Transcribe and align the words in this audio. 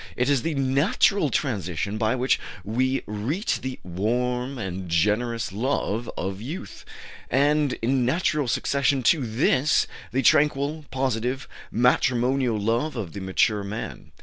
It 0.15 0.31
is 0.31 0.41
the 0.41 0.55
natural 0.55 1.29
transition 1.29 1.99
by 1.99 2.15
which 2.15 2.39
we 2.63 3.03
reach 3.05 3.61
the 3.61 3.77
warm 3.83 4.57
and 4.57 4.89
generous 4.89 5.51
love 5.51 6.09
of 6.17 6.41
youth, 6.41 6.83
and, 7.29 7.73
in 7.83 8.03
natural 8.03 8.47
succession 8.47 9.03
to 9.03 9.23
this, 9.23 9.85
the 10.11 10.23
tranquil, 10.23 10.85
positive, 10.89 11.47
matrimonial 11.69 12.57
love 12.59 12.95
of 12.95 13.13
the 13.13 13.21
mature 13.21 13.63
man." 13.63 14.11